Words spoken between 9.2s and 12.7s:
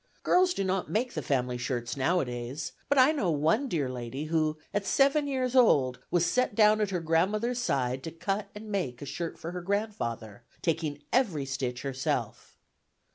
for her grandfather, taking every stitch herself.